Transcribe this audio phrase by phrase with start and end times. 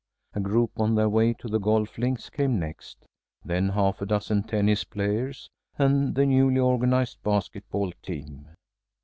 [0.33, 2.97] A group on their way to the golf links came next,
[3.45, 8.47] then half a dozen tennis players, and the newly organized basket ball team.